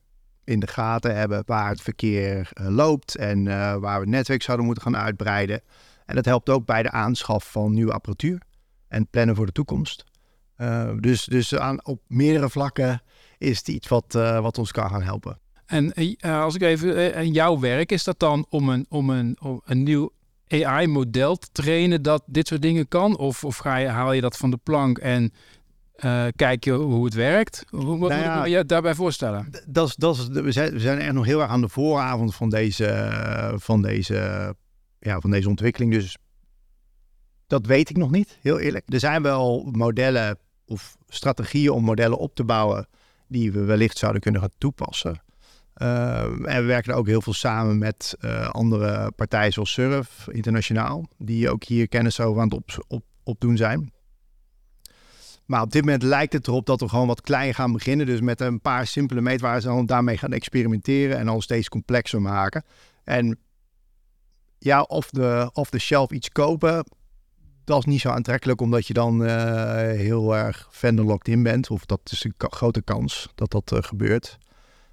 in 0.43 0.59
de 0.59 0.67
gaten 0.67 1.15
hebben 1.15 1.43
waar 1.45 1.69
het 1.69 1.81
verkeer 1.81 2.51
uh, 2.53 2.67
loopt 2.67 3.15
en 3.15 3.45
uh, 3.45 3.75
waar 3.75 3.95
we 3.95 4.05
het 4.05 4.15
netwerk 4.15 4.41
zouden 4.41 4.65
moeten 4.65 4.83
gaan 4.83 4.97
uitbreiden. 4.97 5.61
En 6.05 6.15
dat 6.15 6.25
helpt 6.25 6.49
ook 6.49 6.65
bij 6.65 6.83
de 6.83 6.91
aanschaf 6.91 7.51
van 7.51 7.73
nieuwe 7.73 7.93
apparatuur 7.93 8.41
en 8.87 9.07
plannen 9.07 9.35
voor 9.35 9.45
de 9.45 9.51
toekomst. 9.51 10.03
Uh, 10.57 10.91
dus 10.99 11.25
dus 11.25 11.55
aan, 11.55 11.85
op 11.85 12.01
meerdere 12.07 12.49
vlakken 12.49 13.01
is 13.37 13.57
het 13.57 13.67
iets 13.67 13.87
wat, 13.87 14.13
wat 14.13 14.57
ons 14.57 14.71
kan 14.71 14.89
gaan 14.89 15.01
helpen. 15.01 15.39
En 15.65 15.93
als 16.21 16.55
ik 16.55 16.61
even, 16.61 17.13
en 17.13 17.31
jouw 17.31 17.59
werk 17.59 17.91
is 17.91 18.03
dat 18.03 18.19
dan 18.19 18.45
om 18.49 18.69
een, 18.69 18.85
om 18.89 19.09
een, 19.09 19.37
om 19.41 19.61
een 19.65 19.83
nieuw 19.83 20.11
AI-model 20.47 21.35
te 21.35 21.47
trainen 21.51 22.01
dat 22.01 22.23
dit 22.25 22.47
soort 22.47 22.61
dingen 22.61 22.87
kan? 22.87 23.17
Of, 23.17 23.43
of 23.43 23.57
ga 23.57 23.75
je, 23.75 23.87
haal 23.87 24.13
je 24.13 24.21
dat 24.21 24.37
van 24.37 24.51
de 24.51 24.59
plank 24.63 24.97
en 24.97 25.33
uh, 26.05 26.25
kijk 26.35 26.63
je 26.63 26.71
hoe 26.71 27.05
het 27.05 27.13
werkt. 27.13 27.65
Hoe 27.69 27.99
wat 27.99 28.09
nou 28.09 28.21
ja, 28.21 28.37
moet 28.37 28.45
ik 28.45 28.51
je 28.51 28.65
daarbij 28.65 28.95
voorstellen? 28.95 29.49
Dat 29.67 29.87
is, 29.87 29.95
dat 29.95 30.27
we, 30.27 30.51
zijn, 30.51 30.71
we 30.71 30.79
zijn 30.79 30.99
echt 30.99 31.13
nog 31.13 31.25
heel 31.25 31.41
erg 31.41 31.49
aan 31.49 31.61
de 31.61 31.69
vooravond 31.69 32.35
van 32.35 32.49
deze, 32.49 33.11
van 33.55 33.81
deze, 33.81 34.55
ja, 34.99 35.19
van 35.19 35.31
deze 35.31 35.49
ontwikkeling. 35.49 35.91
Dus 35.91 36.17
dat 37.47 37.65
weet 37.65 37.89
ik 37.89 37.97
nog 37.97 38.11
niet, 38.11 38.37
heel 38.41 38.59
eerlijk. 38.59 38.85
Er 38.87 38.99
zijn 38.99 39.21
wel 39.21 39.69
modellen 39.71 40.37
of 40.65 40.97
strategieën 41.07 41.71
om 41.71 41.83
modellen 41.83 42.17
op 42.17 42.35
te 42.35 42.43
bouwen 42.43 42.87
die 43.27 43.51
we 43.51 43.63
wellicht 43.63 43.97
zouden 43.97 44.21
kunnen 44.21 44.41
gaan 44.41 44.49
toepassen. 44.57 45.21
Uh, 45.77 46.21
en 46.23 46.61
we 46.61 46.63
werken 46.63 46.95
ook 46.95 47.07
heel 47.07 47.21
veel 47.21 47.33
samen 47.33 47.77
met 47.77 48.15
uh, 48.21 48.49
andere 48.49 49.11
partijen 49.11 49.53
zoals 49.53 49.71
Surf 49.71 50.27
Internationaal, 50.31 51.05
die 51.17 51.49
ook 51.49 51.63
hier 51.63 51.87
kennis 51.87 52.19
over 52.19 52.41
aan 52.41 52.47
het 52.47 52.57
op, 52.57 52.85
op, 52.87 53.03
opdoen 53.23 53.57
zijn. 53.57 53.91
Maar 55.45 55.61
op 55.61 55.71
dit 55.71 55.85
moment 55.85 56.03
lijkt 56.03 56.33
het 56.33 56.47
erop 56.47 56.65
dat 56.65 56.79
we 56.79 56.89
gewoon 56.89 57.07
wat 57.07 57.21
klein 57.21 57.53
gaan 57.53 57.71
beginnen. 57.71 58.05
Dus 58.05 58.21
met 58.21 58.41
een 58.41 58.61
paar 58.61 58.87
simpele 58.87 59.21
meetwaarden 59.21 59.77
en 59.77 59.85
daarmee 59.85 60.17
gaan 60.17 60.33
experimenteren 60.33 61.17
en 61.17 61.25
dan 61.25 61.41
steeds 61.41 61.69
complexer 61.69 62.21
maken. 62.21 62.63
En 63.03 63.39
ja, 64.57 64.81
of 64.81 65.09
de, 65.09 65.49
of 65.53 65.69
de 65.69 65.79
shelf 65.79 66.11
iets 66.11 66.29
kopen, 66.29 66.85
dat 67.63 67.79
is 67.79 67.85
niet 67.85 68.01
zo 68.01 68.09
aantrekkelijk, 68.09 68.61
omdat 68.61 68.87
je 68.87 68.93
dan 68.93 69.21
uh, 69.21 69.75
heel 69.75 70.35
erg 70.35 70.67
vendor 70.71 71.05
locked 71.05 71.27
in 71.27 71.43
bent. 71.43 71.69
Of 71.69 71.85
dat 71.85 71.99
is 72.11 72.23
een 72.23 72.33
grote 72.37 72.81
kans 72.81 73.29
dat 73.35 73.51
dat 73.51 73.71
uh, 73.71 73.79
gebeurt. 73.81 74.37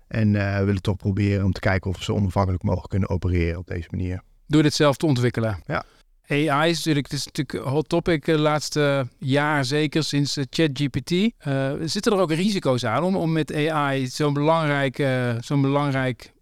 En 0.09 0.35
uh, 0.35 0.59
we 0.59 0.65
willen 0.65 0.83
toch 0.83 0.97
proberen 0.97 1.45
om 1.45 1.53
te 1.53 1.61
kijken 1.61 1.91
of 1.91 1.97
we 1.97 2.05
zo 2.05 2.15
onafhankelijk 2.15 2.63
mogen 2.63 2.89
kunnen 2.89 3.09
opereren 3.09 3.59
op 3.59 3.67
deze 3.67 3.89
manier. 3.91 4.23
Door 4.47 4.63
dit 4.63 4.75
zelf 4.75 4.97
te 4.97 5.07
ontwikkelen. 5.07 5.63
Ja. 5.67 5.85
AI 6.31 6.71
is 6.71 6.77
natuurlijk, 6.77 7.11
het 7.11 7.19
is 7.19 7.27
natuurlijk 7.27 7.67
een 7.67 7.73
hot 7.73 7.89
topic 7.89 8.25
de 8.25 8.39
laatste 8.39 9.09
jaar, 9.19 9.65
zeker 9.65 10.05
sinds 10.05 10.39
ChatGPT. 10.51 11.11
Uh, 11.11 11.73
zitten 11.85 12.13
er 12.13 12.19
ook 12.19 12.33
risico's 12.33 12.85
aan 12.85 13.03
om, 13.03 13.17
om 13.17 13.33
met 13.33 13.55
AI 13.55 14.07
zo'n 14.07 14.33
belangrijk, 14.33 14.99
uh, 14.99 15.35
zo'n 15.41 15.61
belangrijk 15.61 16.33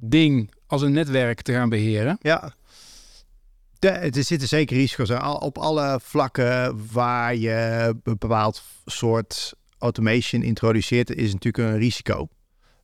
ding 0.00 0.50
als 0.66 0.82
een 0.82 0.92
netwerk 0.92 1.42
te 1.42 1.52
gaan 1.52 1.68
beheren? 1.68 2.18
Ja, 2.20 2.52
de, 3.78 3.88
er 3.88 4.24
zitten 4.24 4.48
zeker 4.48 4.76
risico's 4.76 5.10
aan. 5.10 5.40
Op 5.40 5.58
alle 5.58 6.00
vlakken 6.02 6.80
waar 6.92 7.36
je 7.36 7.84
een 8.04 8.18
bepaald 8.18 8.62
soort 8.84 9.54
automation 9.78 10.42
introduceert, 10.42 11.14
is 11.14 11.32
natuurlijk 11.32 11.72
een 11.72 11.78
risico. 11.78 12.28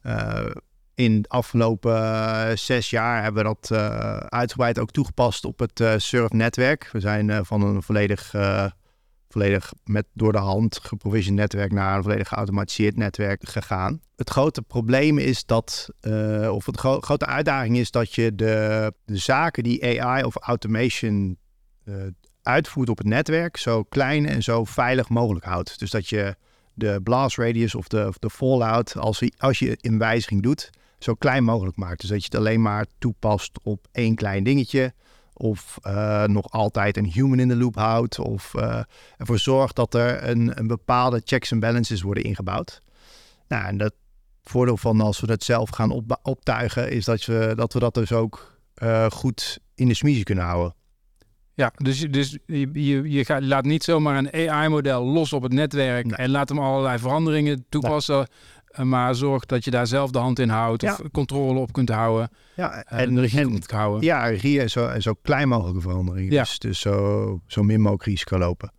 Uh, 0.02 0.46
in 0.94 1.22
de 1.22 1.28
afgelopen 1.28 1.92
uh, 1.92 2.50
zes 2.54 2.90
jaar 2.90 3.22
hebben 3.22 3.42
we 3.42 3.48
dat 3.48 3.70
uh, 3.72 4.16
uitgebreid 4.16 4.78
ook 4.78 4.90
toegepast 4.90 5.44
op 5.44 5.58
het 5.58 5.80
uh, 5.80 5.94
Surf-netwerk. 5.96 6.88
We 6.92 7.00
zijn 7.00 7.44
van 7.44 7.62
een 7.62 7.82
volledig, 7.82 8.34
volledig 9.28 9.72
met 9.84 10.06
door 10.12 10.32
de 10.32 10.38
hand 10.38 10.78
geprovisioned 10.82 11.40
netwerk 11.40 11.72
naar 11.72 11.96
een 11.96 12.02
volledig 12.02 12.28
geautomatiseerd 12.28 12.96
netwerk 12.96 13.48
gegaan. 13.48 14.00
Het 14.16 14.30
grote 14.30 14.62
probleem 14.62 15.18
is 15.18 15.44
dat, 15.44 15.88
of 16.50 16.64
de 16.64 16.78
gro 16.78 17.00
grote 17.00 17.26
uitdaging 17.26 17.76
is 17.76 17.90
dat 17.90 18.14
je 18.14 18.34
de, 18.34 18.92
zaken 19.04 19.62
die 19.62 20.02
AI 20.02 20.24
of 20.24 20.36
automation 20.36 21.38
uitvoert 22.42 22.88
op 22.88 22.98
het 22.98 23.06
netwerk 23.06 23.56
zo 23.56 23.82
klein 23.82 24.26
en 24.26 24.42
zo 24.42 24.64
veilig 24.64 25.08
mogelijk 25.08 25.44
houdt. 25.44 25.78
Dus 25.78 25.90
dat 25.90 26.08
je 26.08 26.36
de 26.74 27.00
blast 27.02 27.36
radius 27.36 27.74
of 27.74 27.88
de, 27.88 28.12
de 28.18 28.30
fallout, 28.30 28.96
als, 28.96 29.22
als 29.38 29.58
je 29.58 29.78
een 29.80 29.98
wijziging 29.98 30.42
doet, 30.42 30.70
zo 30.98 31.14
klein 31.14 31.44
mogelijk 31.44 31.76
maakt. 31.76 32.00
Dus 32.00 32.10
dat 32.10 32.18
je 32.18 32.24
het 32.24 32.34
alleen 32.34 32.62
maar 32.62 32.86
toepast 32.98 33.58
op 33.62 33.86
één 33.92 34.14
klein 34.14 34.44
dingetje. 34.44 34.92
Of 35.32 35.78
uh, 35.86 36.24
nog 36.24 36.50
altijd 36.50 36.96
een 36.96 37.12
human 37.12 37.38
in 37.38 37.48
de 37.48 37.56
loop 37.56 37.76
houdt. 37.76 38.18
Of 38.18 38.52
uh, 38.56 38.82
ervoor 39.16 39.38
zorgt 39.38 39.76
dat 39.76 39.94
er 39.94 40.28
een, 40.28 40.58
een 40.58 40.66
bepaalde 40.66 41.22
checks 41.24 41.50
en 41.50 41.60
balances 41.60 42.02
worden 42.02 42.24
ingebouwd. 42.24 42.82
Nou, 43.48 43.64
en 43.64 43.76
dat, 43.76 43.92
voordeel 44.44 44.76
van 44.76 45.00
als 45.00 45.20
we 45.20 45.30
het 45.30 45.44
zelf 45.44 45.70
gaan 45.70 45.90
op, 45.90 46.18
optuigen, 46.22 46.90
is 46.90 47.04
dat 47.04 47.24
we, 47.24 47.52
dat 47.56 47.72
we 47.72 47.78
dat 47.78 47.94
dus 47.94 48.12
ook 48.12 48.58
eh, 48.74 49.10
goed 49.10 49.58
in 49.74 49.88
de 49.88 49.94
smiezen 49.94 50.24
kunnen 50.24 50.44
houden. 50.44 50.74
Ja, 51.54 51.72
dus, 51.76 52.00
dus 52.00 52.38
je, 52.46 52.70
je, 52.72 53.10
je 53.10 53.24
gaat, 53.24 53.42
laat 53.42 53.64
niet 53.64 53.84
zomaar 53.84 54.18
een 54.18 54.50
AI-model 54.50 55.04
los 55.04 55.32
op 55.32 55.42
het 55.42 55.52
netwerk 55.52 56.06
Nee. 56.06 56.16
en 56.16 56.30
laat 56.30 56.48
hem 56.48 56.58
allerlei 56.58 56.98
veranderingen 56.98 57.64
toepassen. 57.68 58.28
Eh, 58.74 58.84
Maar 58.84 59.14
zorg 59.14 59.46
dat 59.46 59.64
je 59.64 59.70
daar 59.70 59.86
zelf 59.86 60.10
de 60.10 60.18
hand 60.18 60.38
in 60.38 60.48
houdt 60.48 60.82
of 60.82 61.00
controle 61.12 61.58
op 61.60 61.72
kunt 61.72 61.88
houden 61.88 62.30
Ja, 62.56 62.82
en, 62.84 62.98
en, 62.98 63.14
de 63.14 63.20
regie 63.20 63.40
en- 63.40 63.50
kunt 63.50 63.70
houden. 63.70 64.02
ja, 64.02 64.26
regie 64.26 64.60
en 64.60 64.70
zo, 64.70 64.86
en 64.86 65.02
zo 65.02 65.14
klein 65.22 65.48
mogelijke 65.48 65.80
veranderingen. 65.80 66.32
Ja. 66.32 66.42
Dus, 66.42 66.58
dus 66.58 66.80
zo, 66.80 67.40
zo 67.46 67.62
min 67.62 67.80
mogelijk 67.80 68.04
risico 68.04 68.38
lopen. 68.38 68.72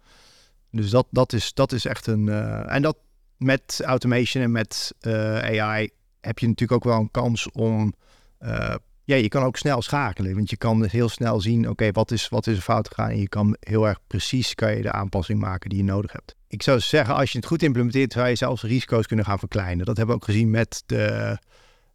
Dus 0.71 0.89
dat, 0.89 1.07
dat, 1.09 1.33
is, 1.33 1.53
dat 1.53 1.71
is 1.71 1.85
echt 1.85 2.07
een... 2.07 2.29
eh, 2.29 2.73
en 2.73 2.81
dat 2.81 2.97
met 3.37 3.81
automation 3.85 4.43
en 4.43 4.51
met 4.51 4.93
eh, 4.99 5.37
AI 5.61 5.89
heb 6.21 6.39
je 6.39 6.47
natuurlijk 6.47 6.85
ook 6.85 6.91
wel 6.93 7.01
een 7.01 7.11
kans 7.11 7.51
om... 7.51 7.93
eh, 8.37 8.75
ja, 9.03 9.15
je 9.15 9.27
kan 9.27 9.43
ook 9.43 9.57
snel 9.57 9.81
schakelen. 9.81 10.35
Want 10.35 10.49
je 10.49 10.57
kan 10.57 10.85
heel 10.85 11.09
snel 11.09 11.41
zien, 11.41 11.69
oké, 11.69 11.91
wat, 11.91 12.11
is, 12.11 12.29
wat 12.29 12.47
is 12.47 12.55
er 12.55 12.61
fout 12.61 12.87
gegaan? 12.87 13.09
En 13.09 13.19
je 13.19 13.27
kan 13.29 13.55
heel 13.59 13.87
erg 13.87 13.99
precies 14.07 14.55
kan 14.55 14.75
je 14.75 14.81
de 14.81 14.91
aanpassing 14.91 15.39
maken 15.39 15.69
die 15.69 15.77
je 15.79 15.83
nodig 15.83 16.11
hebt. 16.11 16.34
Ik 16.47 16.63
zou 16.63 16.79
zeggen, 16.79 17.15
als 17.15 17.31
je 17.31 17.37
het 17.37 17.47
goed 17.47 17.63
implementeert, 17.63 18.13
zou 18.13 18.27
je 18.27 18.35
zelfs 18.35 18.63
risico's 18.63 19.07
kunnen 19.07 19.25
gaan 19.25 19.39
verkleinen. 19.39 19.85
Dat 19.85 19.97
hebben 19.97 20.15
we 20.15 20.21
ook 20.21 20.27
gezien 20.27 20.49
met 20.49 20.83
de, 20.85 21.37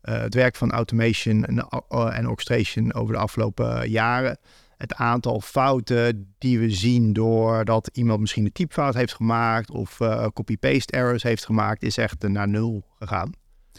eh, 0.01 0.21
het 0.21 0.35
werk 0.35 0.57
van 0.57 0.71
automation 0.71 1.45
en, 1.45 1.67
uh, 1.91 2.19
en 2.19 2.29
orchestration 2.29 2.95
over 2.95 3.15
de 3.15 3.21
afgelopen 3.21 3.91
jaren. 3.91 4.39
Het 4.81 4.95
aantal 4.95 5.41
fouten 5.41 6.35
die 6.39 6.59
we 6.59 6.71
zien 6.71 7.13
doordat 7.13 7.91
iemand 7.93 8.21
misschien 8.21 8.45
een 8.45 8.53
typfout 8.53 8.95
heeft 8.95 9.15
gemaakt 9.15 9.71
of 9.71 10.01
eh, 10.01 10.27
copy-paste 10.35 10.93
errors 10.93 11.23
heeft 11.23 11.45
gemaakt, 11.45 11.83
is 11.83 11.97
echt 11.97 12.25
eh, 12.25 12.31
naar 12.31 12.49
nul 12.49 12.85
gegaan. 12.99 13.33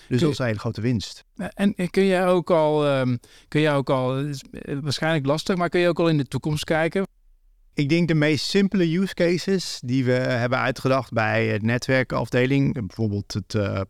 Dus 0.08 0.22
dat 0.22 0.32
is 0.32 0.40
een 0.40 0.46
hele 0.46 0.60
grote 0.60 0.82
winst. 0.82 1.26
En 1.54 1.90
kun 1.90 2.06
jij 2.06 2.28
ook 2.28 2.52
al, 2.52 2.86
ehm, 2.86 3.18
kun 3.48 3.62
jij 3.62 3.76
ook 3.76 3.90
al, 3.90 4.16
het 4.16 4.28
is 4.28 4.44
eh, 4.52 4.78
waarschijnlijk 4.82 5.26
lastig, 5.26 5.56
maar 5.56 5.70
kun 5.70 5.80
je 5.80 5.88
ook 5.88 6.00
al 6.00 6.10
in 6.10 6.18
de 6.18 6.28
toekomst 6.28 6.64
kijken? 6.64 7.08
Ik 7.74 7.90
denk 7.90 8.08
de 8.08 8.14
meest 8.14 8.46
simpele 8.46 8.98
use 8.98 9.14
cases 9.14 9.82
die 9.86 10.06
we 10.06 10.12
hebben 10.12 10.60
uitgedacht 10.60 11.12
bij 11.12 11.48
het 11.48 11.62
netwerkafdeling, 11.62 12.74
bijvoorbeeld 12.74 13.34
het 13.34 13.56
eh, 13.56 13.82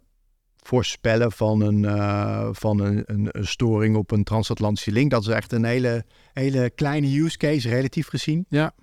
voorspellen 0.58 1.32
van, 1.32 1.62
een, 1.62 1.86
eh, 1.86 2.50
van 2.52 2.80
een, 2.80 3.04
een, 3.06 3.28
een 3.32 3.48
storing 3.48 3.96
op 3.96 4.12
een 4.12 4.24
transatlantische 4.24 4.92
link, 4.92 5.12
dat 5.12 5.22
is 5.22 5.28
echt 5.28 5.52
een 5.52 5.64
hele, 5.64 6.06
hele 6.34 6.70
kleine 6.70 7.20
use 7.20 7.38
case 7.38 7.70
relatief 7.70 8.08
gezien. 8.08 8.46
Ja. 8.50 8.74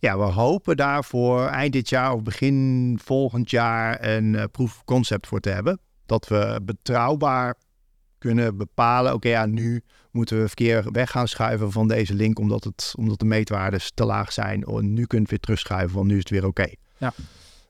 Ja, 0.00 0.18
we 0.18 0.24
hopen 0.24 0.76
daarvoor 0.76 1.46
eind 1.46 1.72
dit 1.72 1.88
jaar 1.88 2.12
of 2.12 2.22
begin 2.22 2.98
volgend 3.02 3.50
jaar 3.50 4.04
een 4.04 4.34
eh, 4.34 4.44
proof 4.52 4.76
of 4.76 4.84
concept 4.84 5.26
voor 5.26 5.40
te 5.40 5.50
hebben. 5.50 5.80
Dat 6.06 6.28
we 6.28 6.60
betrouwbaar 6.64 7.54
kunnen 8.18 8.56
bepalen, 8.56 9.14
oké, 9.14 9.28
ja, 9.28 9.46
nu 9.46 9.82
moeten 10.18 10.40
we 10.40 10.46
verkeer 10.46 10.90
weg 10.92 11.10
gaan 11.10 11.28
schuiven 11.28 11.72
van 11.72 11.88
deze 11.88 12.14
link 12.14 12.38
omdat, 12.38 12.64
het, 12.64 12.92
omdat 12.96 13.18
de 13.18 13.24
meetwaardes 13.24 13.90
te 13.94 14.04
laag 14.04 14.32
zijn. 14.32 14.66
Oh, 14.66 14.80
nu 14.80 15.04
we 15.08 15.16
het 15.16 15.30
weer 15.30 15.40
terugschuiven, 15.40 15.96
want 15.96 16.06
nu 16.08 16.12
is 16.12 16.18
het 16.18 16.30
weer 16.30 16.46
oké. 16.46 16.66
Ja. 16.96 17.12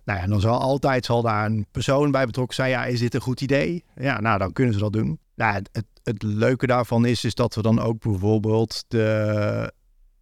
Nou 0.04 0.20
ja, 0.20 0.26
dan 0.26 0.40
zal 0.40 0.60
altijd 0.60 1.04
zal 1.04 1.22
daar 1.22 1.46
een 1.46 1.66
persoon 1.70 2.10
bij 2.10 2.26
betrokken 2.26 2.54
zijn. 2.54 2.70
Ja, 2.70 2.84
is 2.84 3.00
dit 3.00 3.14
een 3.14 3.20
goed 3.20 3.40
idee? 3.40 3.84
Ja, 3.94 4.20
nou, 4.20 4.38
dan 4.38 4.52
kunnen 4.52 4.74
ze 4.74 4.80
dat 4.80 4.92
doen. 4.92 5.18
Nou, 5.34 5.54
het, 5.54 5.68
het, 5.72 5.84
het 6.02 6.22
leuke 6.22 6.66
daarvan 6.66 7.06
is, 7.06 7.24
is 7.24 7.34
dat 7.34 7.54
we 7.54 7.62
dan 7.62 7.80
ook 7.80 8.00
bijvoorbeeld 8.00 8.84
de, 8.88 9.72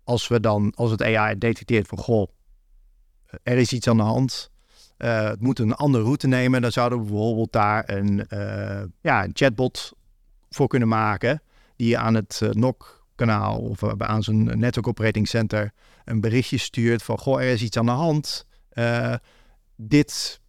als 0.05 0.29
we 0.29 0.41
dan, 0.41 0.73
als 0.75 0.91
het 0.91 1.03
AI 1.03 1.39
detecteert 1.39 1.89
van, 1.89 1.99
goh, 1.99 2.29
er 3.43 3.57
is 3.57 3.73
iets 3.73 3.89
aan 3.89 3.97
de 3.97 4.03
hand. 4.03 4.51
eh, 4.97 5.29
het 5.29 5.41
moet 5.41 5.59
een 5.59 5.75
andere 5.75 6.05
route 6.05 6.27
nemen. 6.27 6.63
Dan 6.63 6.73
zouden 6.73 6.99
we 6.99 7.05
bijvoorbeeld 7.05 7.53
daar 7.53 7.91
een, 7.91 8.29
eh, 8.29 8.83
ja, 9.01 9.25
een 9.25 9.31
chatbot 9.35 9.93
voor 10.51 10.67
kunnen 10.69 10.89
maken. 10.89 11.43
Die 11.77 11.99
aan 11.99 12.15
het 12.15 12.41
eh, 12.43 12.51
NOC-kanaal 12.51 13.59
of 13.59 13.83
eh, 13.83 13.93
aan 13.97 14.23
zijn 14.23 14.59
Network 14.59 14.89
Operating 14.89 15.29
Center 15.29 15.73
een 16.05 16.21
berichtje 16.21 16.59
stuurt 16.59 17.03
van, 17.03 17.19
goh, 17.19 17.41
er 17.41 17.53
is 17.53 17.63
iets 17.63 17.77
aan 17.77 17.87
de 17.87 17.93
hand. 17.93 18.47
Eh, 18.69 19.15
dit 19.77 20.41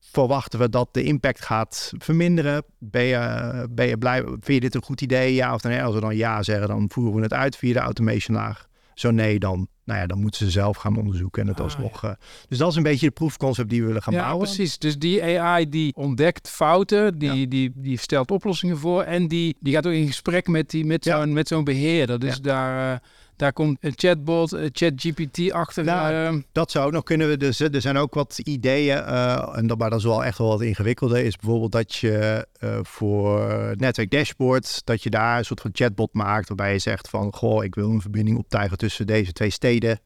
verwachten 0.00 0.58
we 0.58 0.68
dat 0.68 0.88
de 0.94 1.02
impact 1.02 1.44
gaat 1.44 1.92
verminderen. 1.96 2.62
Ben 2.78 3.02
je, 3.02 3.66
ben 3.70 3.86
je 3.86 3.98
blij? 3.98 4.22
Vind 4.22 4.46
je 4.46 4.60
dit 4.60 4.74
een 4.74 4.82
goed 4.82 5.00
idee? 5.00 5.34
Ja 5.34 5.54
of 5.54 5.62
nee? 5.62 5.82
Als 5.82 5.94
we 5.94 6.00
dan 6.00 6.16
ja 6.16 6.42
zeggen, 6.42 6.68
dan 6.68 6.90
voeren 6.90 7.14
we 7.14 7.22
het 7.22 7.32
uit 7.32 7.56
via 7.56 7.72
de 7.72 7.78
automation 7.78 8.36
laag. 8.36 8.67
Zo 8.98 9.10
nee, 9.10 9.38
dan, 9.38 9.68
nou 9.84 10.00
ja, 10.00 10.06
dan 10.06 10.20
moeten 10.20 10.44
ze 10.44 10.50
zelf 10.50 10.76
gaan 10.76 10.96
onderzoeken 10.98 11.42
en 11.42 11.48
het 11.48 11.56
Ah, 11.58 11.64
alsnog. 11.64 12.04
eh, 12.04 12.10
dus 12.48 12.58
dat 12.58 12.70
is 12.70 12.76
een 12.76 12.82
beetje 12.82 13.06
de 13.06 13.12
proefconcept 13.12 13.70
die 13.70 13.80
we 13.80 13.86
willen 13.86 14.02
gaan 14.02 14.14
ja, 14.14 14.20
bouwen. 14.20 14.44
precies. 14.46 14.78
Dus 14.78 14.98
die 14.98 15.22
AI 15.40 15.68
die 15.68 15.94
ontdekt 15.94 16.48
fouten, 16.48 17.18
die, 17.18 17.48
die, 17.48 17.72
die 17.74 17.98
stelt 17.98 18.30
oplossingen 18.30 18.78
voor 18.78 19.02
en 19.02 19.28
die, 19.28 19.56
die 19.60 19.74
gaat 19.74 19.86
ook 19.86 19.92
in 19.92 20.06
gesprek 20.06 20.48
met, 20.48 20.70
die, 20.70 20.84
met 20.84 21.04
zo'n 21.04 21.32
met 21.32 21.48
zo'n 21.48 21.64
beheerder. 21.64 22.18
Dus 22.18 22.40
daar, 22.40 22.94
eh, 22.94 22.98
daar 23.38 23.52
komt 23.52 23.76
een 23.80 23.92
chatbot, 23.96 24.52
een 24.52 24.70
ChatGPT 24.72 25.52
achter. 25.52 25.84
Nou, 25.84 26.12
ehm, 26.14 26.40
Dat 26.52 26.70
zou 26.70 26.86
ook 26.86 26.92
nog 26.92 27.02
kunnen 27.02 27.28
we. 27.28 27.36
Dus 27.36 27.60
er 27.60 27.80
zijn 27.80 27.96
ook 27.96 28.14
wat 28.14 28.38
ideeën. 28.38 28.96
eh, 28.98 29.48
en 29.56 29.66
dat, 29.66 29.78
maar 29.78 29.90
dat 29.90 29.98
is 29.98 30.04
wel 30.04 30.24
echt 30.24 30.38
wel 30.38 30.48
wat 30.48 30.60
ingewikkelder. 30.60 31.24
Is 31.24 31.36
bijvoorbeeld 31.36 31.72
dat 31.72 31.94
je 31.94 32.46
eh, 32.58 32.78
voor 32.82 33.40
netwerk 33.76 34.10
dashboard. 34.10 34.80
dat 34.86 35.02
je 35.02 35.10
daar 35.10 35.38
een 35.38 35.44
soort 35.44 35.60
van 35.60 35.70
chatbot 35.74 36.12
maakt. 36.14 36.48
waarbij 36.48 36.72
je 36.72 36.78
zegt 36.78 37.08
van. 37.08 37.34
Goh, 37.34 37.64
ik 37.64 37.74
wil 37.74 37.90
een 37.90 38.00
verbinding 38.00 38.38
optuigen 38.38 38.78
tussen 38.78 39.06
deze 39.06 39.32
twee 39.32 39.50
steden. 39.50 40.00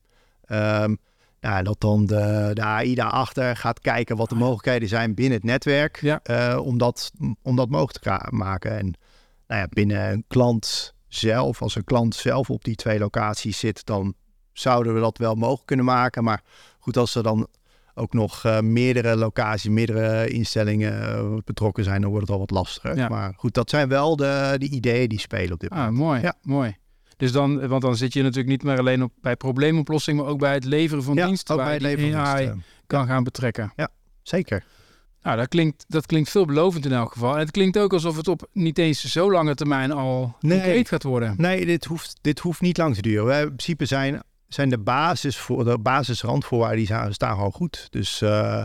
Ehm, 0.44 0.94
nou, 1.40 1.62
dat 1.62 1.80
dan 1.80 2.06
de, 2.06 2.50
de 2.52 2.62
AI 2.62 2.94
daarachter 2.94 3.56
gaat 3.56 3.80
kijken 3.80 4.16
wat 4.16 4.28
de 4.28 4.34
mogelijkheden 4.34 4.88
zijn 4.88 5.14
binnen 5.14 5.34
het 5.34 5.44
netwerk. 5.44 6.00
Ja. 6.00 6.20
eh, 6.22 6.58
om, 6.64 6.78
dat, 6.78 7.10
om 7.42 7.56
dat 7.56 7.68
mogelijk 7.68 8.04
te 8.04 8.26
maken. 8.30 8.78
En 8.78 8.94
nou 9.46 9.60
ja, 9.60 9.66
binnen 9.70 10.10
een 10.12 10.24
klant 10.28 10.94
zelf, 11.14 11.62
als 11.62 11.74
een 11.74 11.84
klant 11.84 12.14
zelf 12.14 12.50
op 12.50 12.64
die 12.64 12.74
twee 12.74 12.98
locaties 12.98 13.58
zit, 13.58 13.86
dan 13.86 14.14
zouden 14.52 14.94
we 14.94 15.00
dat 15.00 15.18
wel 15.18 15.34
mogelijk 15.34 15.66
kunnen 15.66 15.84
maken. 15.84 16.24
Maar 16.24 16.42
goed, 16.78 16.96
als 16.96 17.14
er 17.14 17.22
dan 17.22 17.48
ook 17.94 18.12
nog 18.12 18.44
eh, 18.44 18.60
meerdere 18.60 19.16
locaties, 19.16 19.70
meerdere 19.70 20.28
instellingen 20.28 21.02
eh, 21.02 21.36
betrokken 21.44 21.84
zijn, 21.84 22.00
dan 22.00 22.10
wordt 22.10 22.26
het 22.26 22.34
al 22.34 22.40
wat 22.40 22.50
lastiger. 22.50 22.96
Ja. 22.96 23.08
Maar 23.08 23.32
goed, 23.36 23.54
dat 23.54 23.70
zijn 23.70 23.88
wel 23.88 24.16
de, 24.16 24.54
de 24.58 24.68
ideeën 24.68 25.08
die 25.08 25.20
spelen 25.20 25.52
op 25.52 25.60
dit 25.60 25.70
ah, 25.70 25.78
moment. 25.78 25.96
mooi, 25.96 26.20
Ja. 26.20 26.34
mooi. 26.42 26.76
Dus 27.16 27.32
dan, 27.32 27.68
want 27.68 27.82
dan 27.82 27.96
zit 27.96 28.12
je 28.12 28.22
natuurlijk 28.22 28.48
niet 28.48 28.62
meer 28.62 28.78
alleen 28.78 29.02
op, 29.02 29.12
bij 29.20 29.36
probleemoplossing, 29.36 30.18
maar 30.18 30.26
ook 30.26 30.38
bij 30.38 30.54
het 30.54 30.64
leveren 30.64 31.02
van 31.04 31.14
Ja, 31.14 31.26
diensten 31.26 31.54
ook 31.54 31.60
waar 31.60 31.78
bij 31.78 31.88
het 31.90 31.98
leveren 31.98 32.12
van 32.12 32.36
AI 32.36 32.52
kan 32.86 33.06
gaan 33.06 33.24
betrekken. 33.24 33.72
Zeker. 34.22 34.64
Nou, 35.22 35.36
dat 35.36 35.48
klinkt, 35.48 35.84
dat 35.88 36.06
klinkt 36.06 36.30
veelbelovend 36.30 36.84
in 36.84 36.92
elk 36.92 37.12
geval. 37.12 37.32
En 37.32 37.38
het 37.38 37.50
klinkt 37.50 37.78
ook 37.78 37.92
alsof 37.92 38.16
het 38.16 38.28
op 38.28 38.48
niet 38.52 38.78
eens 38.78 39.04
zo 39.04 39.30
lange 39.32 39.54
termijn 39.54 39.92
al 39.92 40.36
Nee. 40.40 40.58
concreet 40.60 40.88
gaat 40.88 41.02
worden. 41.02 41.34
Nee, 41.36 41.66
dit 41.66 41.84
hoeft, 41.84 42.18
dit 42.20 42.38
hoeft 42.38 42.60
niet 42.60 42.76
lang 42.78 42.94
te 42.94 43.02
duren. 43.02 43.24
Wij, 43.24 43.40
in 43.40 43.46
principe 43.46 43.84
zijn, 43.84 44.22
zijn 44.48 44.68
de, 44.68 44.78
basis 44.78 45.36
voor, 45.36 45.64
de 45.64 45.78
basisrandvoorwaarden 45.78 46.76
die 46.78 46.86
staan, 46.86 47.12
staan 47.12 47.34
gewoon 47.34 47.52
goed. 47.52 47.86
Dus 47.90 48.22
eh, 48.22 48.58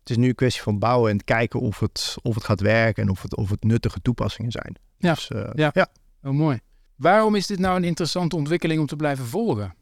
het 0.00 0.10
is 0.10 0.16
nu 0.16 0.28
een 0.28 0.34
kwestie 0.34 0.62
van 0.62 0.78
bouwen 0.78 1.10
en 1.10 1.24
kijken 1.24 1.60
of 1.60 1.78
het, 1.80 2.16
of 2.22 2.34
het 2.34 2.44
gaat 2.44 2.60
werken 2.60 3.02
en 3.02 3.10
of 3.10 3.22
het, 3.22 3.36
of 3.36 3.50
het 3.50 3.64
nuttige 3.64 4.00
toepassingen 4.02 4.50
zijn. 4.50 4.76
Ja, 4.98 5.14
Dus, 5.14 5.30
eh, 5.30 5.50
ja. 5.54 5.70
ja. 5.74 5.86
Oh, 6.22 6.32
mooi. 6.32 6.58
Waarom 6.96 7.34
is 7.34 7.46
dit 7.46 7.58
nou 7.58 7.76
een 7.76 7.84
interessante 7.84 8.36
ontwikkeling 8.36 8.80
om 8.80 8.86
te 8.86 8.96
blijven 8.96 9.24
volgen? 9.24 9.74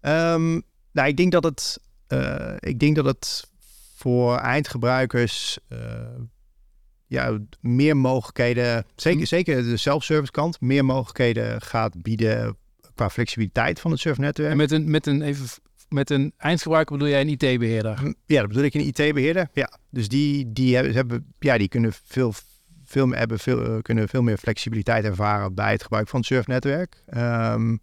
Ehm, 0.00 0.60
nou, 0.92 1.08
ik 1.08 1.16
denk 1.16 1.32
dat 1.32 1.44
het, 1.44 1.80
eh, 2.06 2.54
ik 2.58 2.78
denk 2.78 2.96
dat 2.96 3.04
het 3.04 3.50
voor 3.98 4.36
eindgebruikers 4.36 5.58
eh, 5.68 5.78
ja, 7.06 7.38
meer 7.60 7.96
mogelijkheden, 7.96 8.84
zeker, 8.96 9.20
Hm. 9.20 9.26
zeker 9.26 9.62
de 9.62 9.76
self-service 9.76 10.32
kant, 10.32 10.60
meer 10.60 10.84
mogelijkheden 10.84 11.62
gaat 11.62 12.02
bieden 12.02 12.56
qua 12.94 13.10
flexibiliteit 13.10 13.80
van 13.80 13.90
het 13.90 14.00
surfnetwerk. 14.00 14.50
En 14.50 14.56
met 14.56 14.70
een, 14.70 14.90
met 14.90 15.06
een, 15.06 15.22
even, 15.22 15.46
met 15.88 16.10
een 16.10 16.32
eindgebruiker 16.36 16.96
bedoel 16.96 17.12
jij 17.12 17.20
een 17.20 17.28
IT-beheerder? 17.28 18.14
Ja, 18.26 18.38
dat 18.40 18.48
bedoel 18.48 18.62
ik 18.64 18.74
een 18.74 18.86
IT-beheerder. 18.86 19.48
Ja, 19.52 19.78
dus 19.90 20.08
die, 20.08 20.52
die 20.52 20.76
hebben, 20.76 21.32
ja, 21.38 21.58
die 21.58 21.68
kunnen 21.68 21.92
veel, 22.04 22.32
veel, 22.84 23.06
meer- 23.06 23.18
hebben 23.18 23.38
veel, 23.38 23.64
eh, 23.64 23.82
kunnen 23.82 24.08
veel 24.08 24.22
meer 24.22 24.38
flexibiliteit 24.38 25.04
ervaren 25.04 25.54
bij 25.54 25.72
het 25.72 25.82
gebruik 25.82 26.08
van 26.08 26.18
het 26.18 26.28
surfnetwerk. 26.28 27.02
Ehm 27.06 27.76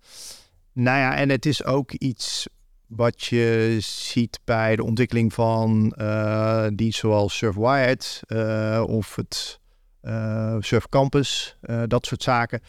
nou 0.74 0.98
ja, 1.00 1.16
en 1.16 1.30
het 1.30 1.46
is 1.46 1.64
ook 1.64 1.92
iets 1.92 2.48
wat 2.88 3.24
je 3.24 3.78
ziet 3.80 4.40
bij 4.44 4.76
de 4.76 4.84
ontwikkeling 4.84 5.34
van 5.34 5.92
eh 5.92 6.68
diensten 6.74 7.10
zoals 7.10 7.38
Surfwired 7.38 8.22
eh, 8.28 8.84
of 8.88 9.16
het 9.16 9.60
eh 10.02 10.56
Surf 10.60 10.90
Campus, 10.90 11.58
dat 11.86 12.06
soort 12.06 12.24
zaken. 12.24 12.62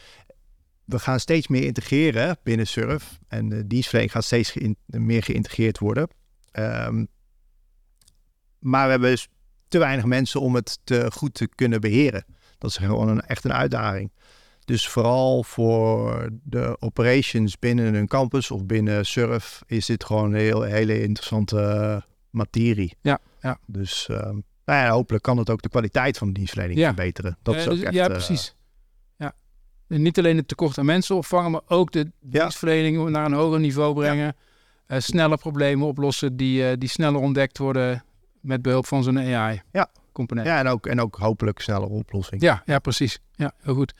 We 0.84 0.98
gaan 0.98 1.20
steeds 1.20 1.48
meer 1.48 1.64
integreren 1.64 2.38
binnen 2.42 2.66
Surf 2.66 3.18
en 3.28 3.48
de 3.48 3.66
dienstverlening 3.66 4.12
gaat 4.12 4.24
steeds 4.24 4.56
meer 4.86 5.22
geïntegreerd 5.22 5.78
worden. 5.78 6.08
Ehm, 6.50 7.04
maar 8.58 8.84
we 8.84 8.90
hebben 8.90 9.10
dus 9.10 9.28
te 9.68 9.78
weinig 9.78 10.04
mensen 10.04 10.40
om 10.40 10.54
het 10.54 10.78
te 10.84 11.10
goed 11.12 11.34
te 11.34 11.48
kunnen 11.54 11.80
beheren. 11.80 12.24
Dat 12.58 12.70
is 12.70 12.76
gewoon 12.76 13.08
een, 13.08 13.20
echt 13.20 13.44
een 13.44 13.52
uitdaging. 13.52 14.10
Dus 14.66 14.88
vooral 14.88 15.42
voor 15.42 16.28
de 16.42 16.76
operations 16.80 17.58
binnen 17.58 17.94
een 17.94 18.06
campus 18.08 18.50
of 18.50 18.64
binnen 18.66 19.06
Surf 19.06 19.62
is 19.66 19.86
dit 19.86 20.04
gewoon 20.04 20.32
een 20.32 20.40
heel, 20.40 20.62
hele 20.62 21.02
interessante 21.02 21.60
eh, 21.60 21.96
materie. 22.30 22.96
Ja, 23.00 23.18
ja. 23.40 23.58
Dus 23.66 24.08
ehm, 24.08 24.38
Nou 24.64 24.84
ja, 24.84 24.90
hopelijk 24.90 25.22
kan 25.22 25.38
het 25.38 25.50
ook 25.50 25.62
de 25.62 25.68
kwaliteit 25.68 26.18
van 26.18 26.26
de 26.26 26.32
dienstverlening 26.32 26.78
Ja. 26.78 26.86
verbeteren. 26.86 27.38
Dat 27.42 27.54
is 27.54 27.64
Eh, 27.64 27.70
ook 27.70 27.74
dus- 27.76 27.84
echt, 27.84 27.94
ja, 27.94 28.04
eh, 28.04 28.10
precies. 28.10 28.54
Ja. 29.16 29.32
En 29.88 30.02
niet 30.02 30.18
alleen 30.18 30.36
het 30.36 30.48
tekort 30.48 30.78
aan 30.78 30.84
mensen 30.84 31.16
opvangen, 31.16 31.50
maar 31.50 31.60
ook 31.66 31.92
de 31.92 32.10
dienstverlening 32.20 33.08
naar 33.08 33.24
een 33.24 33.32
hoger 33.32 33.60
niveau 33.60 33.94
brengen. 33.94 34.36
Eh, 34.86 34.98
sneller 35.00 35.38
problemen 35.38 35.86
oplossen 35.86 36.36
die, 36.36 36.68
eh, 36.68 36.76
die 36.78 36.88
sneller 36.88 37.20
ontdekt 37.20 37.58
worden 37.58 38.04
met 38.40 38.62
behulp 38.62 38.86
van 38.86 39.02
zo'n 39.02 39.18
Ja. 39.26 39.44
AI-component. 39.46 40.46
ja, 40.46 40.58
en 40.58 40.66
ook, 40.68 40.86
en 40.86 41.00
ook 41.00 41.16
hopelijk 41.16 41.60
snellere 41.60 41.92
oplossing. 41.92 42.42
Ja, 42.42 42.62
ja, 42.64 42.78
precies. 42.78 43.18
Ja, 43.34 43.52
heel 43.62 43.74
goed. 43.74 43.94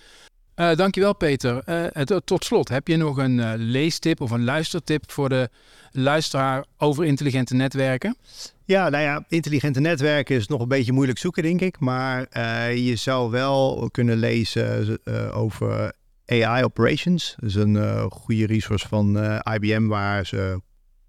Eh 0.56 0.76
dankjewel 0.76 1.14
Peter. 1.14 1.62
Eh, 1.64 1.84
het- 1.92 2.20
tot 2.24 2.44
slot, 2.44 2.68
heb 2.68 2.88
je 2.88 2.96
nog 2.96 3.16
een 3.16 3.40
eh, 3.40 3.52
leestip 3.56 4.20
of 4.20 4.30
een 4.30 4.44
luistertip 4.44 5.10
voor 5.12 5.28
de 5.28 5.50
luisteraar 5.90 6.64
over 6.78 7.04
intelligente 7.04 7.54
netwerken? 7.54 8.16
Ja, 8.64 8.88
nou 8.88 9.02
ja, 9.02 9.24
intelligente 9.28 9.80
netwerken 9.80 10.36
is 10.36 10.46
nog 10.46 10.60
een 10.60 10.68
beetje 10.68 10.92
moeilijk 10.92 11.18
zoeken, 11.18 11.42
denk 11.42 11.60
ik. 11.60 11.78
Maar 11.80 12.26
eh, 12.30 12.76
je 12.86 12.96
zou 12.96 13.30
wel 13.30 13.88
kunnen 13.90 14.16
lezen 14.16 14.98
eh, 15.04 15.36
over 15.36 15.92
AI 16.26 16.64
Operations. 16.64 17.34
Dat 17.38 17.48
is 17.48 17.54
een 17.54 17.76
eh, 17.76 18.04
goede 18.10 18.46
resource 18.46 18.88
van 18.88 19.18
eh, 19.18 19.54
IBM 19.54 19.86
waar 19.86 20.26
ze 20.26 20.60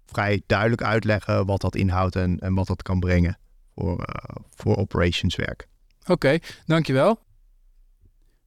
vrij 0.06 0.42
duidelijk 0.46 0.82
uitleggen 0.82 1.46
wat 1.46 1.60
dat 1.60 1.74
inhoudt 1.76 2.16
en, 2.16 2.38
en 2.38 2.54
wat 2.54 2.66
dat 2.66 2.82
kan 2.82 2.98
brengen 3.00 3.38
voor, 3.74 4.02
eh, 4.02 4.36
voor 4.54 4.76
operationswerk. 4.76 5.66
Oké, 6.06 6.38
dankjewel. 6.66 7.18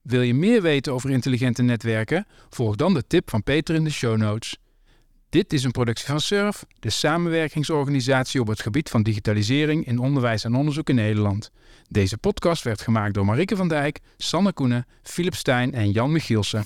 Wil 0.02 0.20
je 0.20 0.34
meer 0.34 0.62
weten 0.62 0.92
over 0.92 1.10
intelligente 1.10 1.62
netwerken? 1.62 2.26
Volg 2.50 2.76
dan 2.76 2.94
de 2.94 3.06
tip 3.06 3.30
van 3.30 3.42
Peter 3.42 3.74
in 3.74 3.84
de 3.84 3.90
show 3.90 4.16
notes. 4.16 4.56
Dit 5.28 5.52
is 5.52 5.64
een 5.64 5.70
productie 5.70 6.06
van 6.06 6.20
SURF, 6.20 6.64
de 6.78 6.90
samenwerkingsorganisatie 6.90 8.40
op 8.40 8.46
het 8.46 8.60
gebied 8.60 8.88
van 8.88 9.02
digitalisering 9.02 9.86
in 9.86 9.98
onderwijs 9.98 10.44
en 10.44 10.54
onderzoek 10.54 10.88
in 10.88 10.94
Nederland. 10.94 11.50
Deze 11.88 12.18
podcast 12.18 12.62
werd 12.62 12.80
gemaakt 12.80 13.14
door 13.14 13.24
Marike 13.24 13.56
van 13.56 13.68
Dijk, 13.68 13.98
Sanne 14.16 14.52
Koenen, 14.52 14.86
Philip 15.02 15.34
Stijn 15.34 15.74
en 15.74 15.90
Jan 15.90 16.12
Michielsen. 16.12 16.64